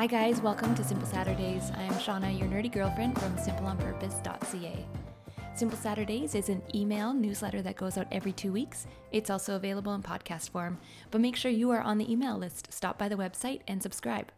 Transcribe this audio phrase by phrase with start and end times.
[0.00, 1.70] Hi, guys, welcome to Simple Saturdays.
[1.76, 4.86] I'm Shauna, your nerdy girlfriend from simpleonpurpose.ca.
[5.54, 8.86] Simple Saturdays is an email newsletter that goes out every two weeks.
[9.12, 10.78] It's also available in podcast form,
[11.10, 12.72] but make sure you are on the email list.
[12.72, 14.32] Stop by the website and subscribe.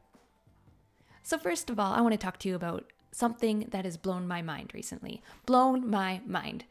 [1.22, 4.26] So, first of all, I want to talk to you about something that has blown
[4.26, 5.22] my mind recently.
[5.46, 6.64] Blown my mind.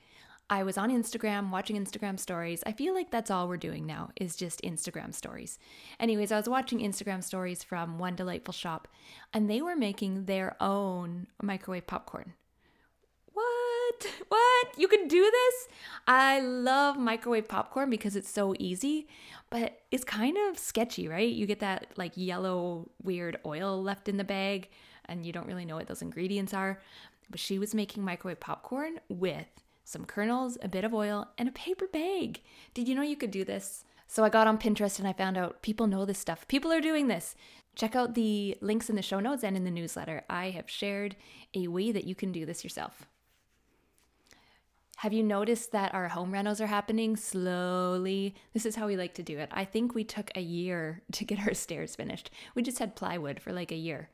[0.52, 2.62] I was on Instagram watching Instagram stories.
[2.66, 5.58] I feel like that's all we're doing now is just Instagram stories.
[5.98, 8.90] Anyways, I was watching Instagram stories from One Delightful Shop
[9.34, 12.34] and they were making their own microwave popcorn.
[13.34, 13.48] What?
[14.28, 14.68] What?
[14.78, 15.68] You can do this?
[16.08, 19.08] I love microwave popcorn because it's so easy,
[19.50, 21.32] but it's kind of sketchy, right?
[21.32, 24.70] You get that like yellow, weird oil left in the bag
[25.06, 26.82] and you don't really know what those ingredients are.
[27.30, 29.48] But she was making microwave popcorn with
[29.84, 32.42] some kernels, a bit of oil, and a paper bag.
[32.74, 33.84] Did you know you could do this?
[34.08, 36.48] So I got on Pinterest and I found out people know this stuff.
[36.48, 37.36] People are doing this.
[37.76, 40.24] Check out the links in the show notes and in the newsletter.
[40.30, 41.16] I have shared
[41.56, 43.08] a way that you can do this yourself.
[44.98, 48.36] Have you noticed that our home renos are happening slowly?
[48.54, 49.50] This is how we like to do it.
[49.52, 52.30] I think we took a year to get our stairs finished.
[52.54, 54.10] We just had plywood for like a year.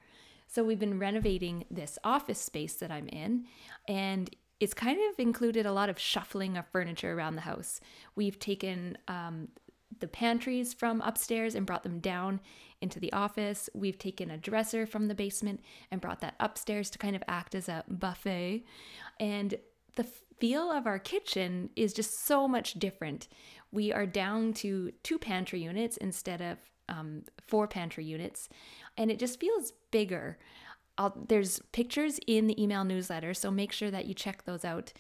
[0.48, 3.48] So we've been renovating this office space that I'm in,
[3.86, 4.30] and
[4.60, 7.80] it's kind of included a lot of shuffling of furniture around the house.
[8.16, 9.50] We've taken um,
[10.00, 12.40] the pantries from upstairs and brought them down
[12.82, 13.70] into the office.
[13.74, 17.56] We've taken a dresser from the basement and brought that upstairs to kind of act
[17.56, 18.64] as a buffet.
[19.20, 19.56] And
[19.96, 20.08] the
[20.40, 23.28] feel of our kitchen is just so much different.
[23.72, 26.58] We are down to two pantry units instead of
[26.90, 28.48] um, four pantry units,
[28.98, 30.38] and it just feels bigger.
[30.98, 34.94] I'll, there's pictures in the email newsletter, so make sure that you check those out.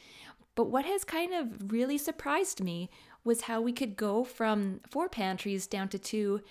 [0.56, 2.90] But what has kind of really surprised me
[3.24, 6.42] was how we could go from four pantries down to two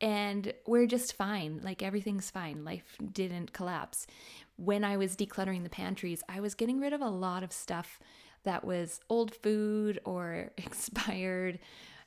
[0.00, 1.60] and we're just fine.
[1.62, 2.64] Like everything's fine.
[2.64, 4.08] Life didn't collapse.
[4.56, 8.00] When I was decluttering the pantries, I was getting rid of a lot of stuff
[8.42, 11.60] that was old food or expired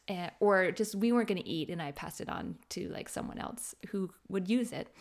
[0.10, 3.10] uh, or just we weren't going to eat and I passed it on to like
[3.10, 4.94] someone else who would use it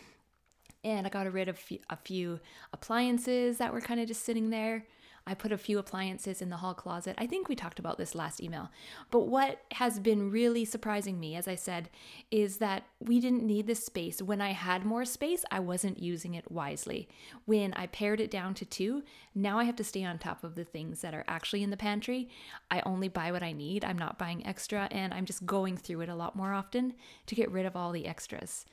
[0.85, 1.59] and I got rid of
[1.89, 2.39] a few
[2.71, 4.85] appliances that were kind of just sitting there.
[5.27, 7.15] I put a few appliances in the hall closet.
[7.17, 8.69] I think we talked about this last email.
[9.09, 11.89] But what has been really surprising me, as I said,
[12.29, 14.21] is that we didn't need this space.
[14.21, 17.09] When I had more space, I wasn't using it wisely.
[17.45, 19.01] When I pared it down to two,
[19.33, 21.77] now I have to stay on top of the things that are actually in the
[21.77, 22.29] pantry.
[22.69, 26.01] I only buy what I need, I'm not buying extra, and I'm just going through
[26.01, 26.93] it a lot more often
[27.25, 28.67] to get rid of all the extras.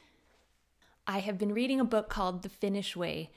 [1.06, 3.32] I have been reading a book called The Finnish Way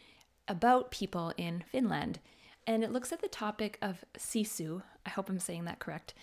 [0.48, 2.20] about people in Finland,
[2.68, 4.84] and it looks at the topic of sisu.
[5.04, 6.14] I hope I'm saying that correct.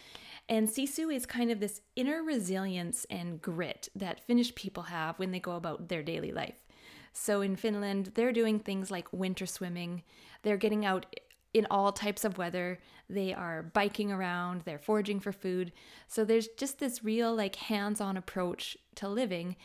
[0.48, 5.32] And sisu is kind of this inner resilience and grit that Finnish people have when
[5.32, 6.64] they go about their daily life.
[7.12, 10.04] So in Finland, they're doing things like winter swimming,
[10.42, 11.06] they're getting out
[11.52, 12.78] in all types of weather.
[13.10, 15.72] They are biking around, they're foraging for food.
[16.06, 19.56] So there's just this real, like, hands on approach to living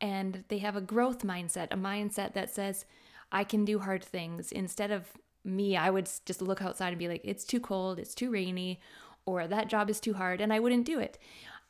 [0.00, 2.84] and they have a growth mindset, a mindset that says,
[3.32, 4.52] I can do hard things.
[4.52, 5.08] Instead of
[5.44, 8.80] me, I would just look outside and be like, it's too cold, it's too rainy,
[9.26, 11.18] or that job is too hard, and I wouldn't do it.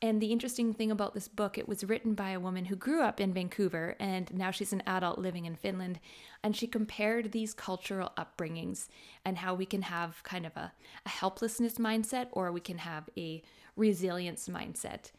[0.01, 3.01] And the interesting thing about this book, it was written by a woman who grew
[3.01, 5.99] up in Vancouver and now she's an adult living in Finland.
[6.43, 8.87] And she compared these cultural upbringings
[9.23, 10.73] and how we can have kind of a,
[11.05, 13.41] a helplessness mindset or we can have a
[13.77, 15.11] resilience mindset.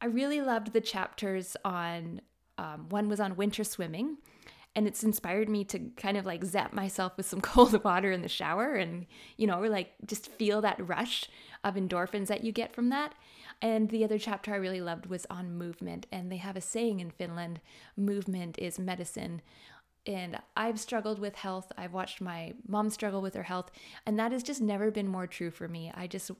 [0.00, 2.20] I really loved the chapters on
[2.58, 4.18] um, one was on winter swimming,
[4.74, 8.22] and it's inspired me to kind of like zap myself with some cold water in
[8.22, 11.24] the shower and, you know, or like just feel that rush
[11.64, 13.14] of endorphins that you get from that.
[13.60, 16.06] And the other chapter I really loved was on movement.
[16.12, 17.60] And they have a saying in Finland
[17.96, 19.42] movement is medicine.
[20.06, 21.72] And I've struggled with health.
[21.76, 23.70] I've watched my mom struggle with her health,
[24.06, 25.92] and that has just never been more true for me.
[25.94, 26.30] I just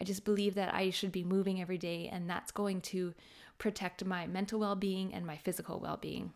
[0.00, 3.14] I just believe that I should be moving every day and that's going to
[3.58, 6.32] protect my mental well being and my physical well being.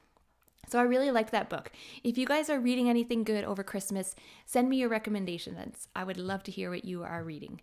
[0.68, 1.72] So I really liked that book.
[2.04, 4.14] If you guys are reading anything good over Christmas,
[4.46, 5.88] send me your recommendations.
[5.96, 7.60] I would love to hear what you are reading.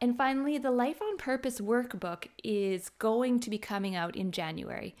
[0.00, 4.94] And finally, the Life on Purpose workbook is going to be coming out in January.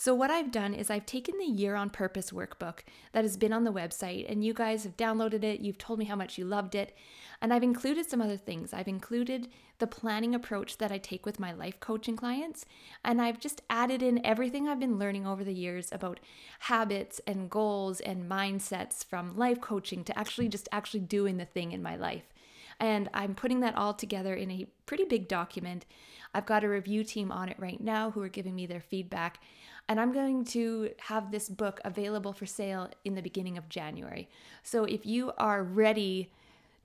[0.00, 2.78] So, what I've done is I've taken the Year on Purpose workbook
[3.12, 5.60] that has been on the website, and you guys have downloaded it.
[5.60, 6.96] You've told me how much you loved it.
[7.42, 8.72] And I've included some other things.
[8.72, 9.48] I've included
[9.78, 12.64] the planning approach that I take with my life coaching clients.
[13.04, 16.18] And I've just added in everything I've been learning over the years about
[16.60, 21.72] habits and goals and mindsets from life coaching to actually just actually doing the thing
[21.72, 22.32] in my life.
[22.80, 25.86] And I'm putting that all together in a pretty big document.
[26.34, 29.40] I've got a review team on it right now who are giving me their feedback.
[29.88, 34.28] And I'm going to have this book available for sale in the beginning of January.
[34.62, 36.30] So if you are ready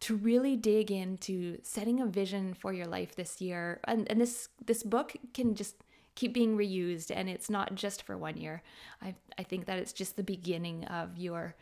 [0.01, 4.49] to really dig into setting a vision for your life this year, and, and this
[4.65, 5.75] this book can just
[6.15, 8.63] keep being reused and it's not just for one year.
[9.01, 11.55] I, I think that it's just the beginning of your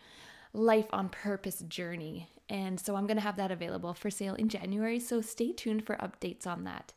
[0.54, 2.30] life on purpose journey.
[2.54, 5.00] And so I'm going to have that available for sale in January.
[5.00, 6.94] So stay tuned for updates on that.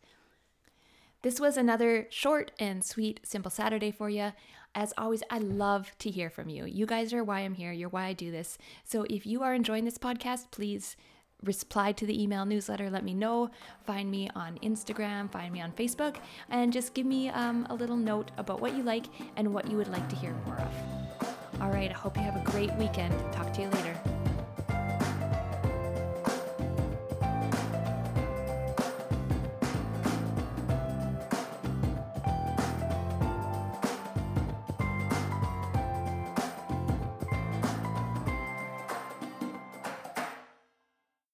[1.22, 4.32] This was another short and sweet, simple Saturday for you.
[4.74, 6.66] As always, I love to hear from you.
[6.66, 7.72] You guys are why I'm here.
[7.72, 8.58] You're why I do this.
[8.84, 10.94] So if you are enjoying this podcast, please
[11.42, 12.90] reply to the email newsletter.
[12.90, 13.50] Let me know.
[13.86, 16.16] Find me on Instagram, find me on Facebook,
[16.50, 19.06] and just give me um, a little note about what you like
[19.36, 21.62] and what you would like to hear more of.
[21.62, 23.14] All right, I hope you have a great weekend.
[23.32, 24.15] Talk to you later.